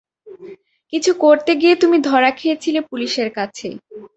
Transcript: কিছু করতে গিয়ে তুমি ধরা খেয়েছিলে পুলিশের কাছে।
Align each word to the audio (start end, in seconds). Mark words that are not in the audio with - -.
কিছু 0.93 1.11
করতে 1.23 1.51
গিয়ে 1.61 1.75
তুমি 1.75 1.97
ধরা 2.09 2.31
খেয়েছিলে 2.39 2.79
পুলিশের 2.89 3.29
কাছে। 3.37 3.67